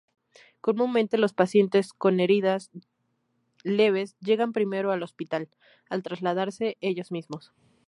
Comúnmente, 0.61 1.19
los 1.19 1.31
pacientes 1.35 1.93
con 1.93 2.19
heridas 2.19 2.71
leves 3.63 4.17
llegan 4.17 4.51
primero 4.51 4.91
al 4.91 5.03
hospital, 5.03 5.47
al 5.91 6.01
trasladarse 6.01 6.75
ellos 6.81 7.11
mismos. 7.11 7.51